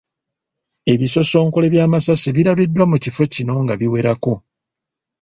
Ebisosonkole 0.93 1.67
by’amasasi 1.73 2.29
birabiddwako 2.35 2.89
mu 2.91 2.97
kifo 3.03 3.23
kino 3.33 3.53
nga 3.63 3.73
biwerako. 3.79 4.33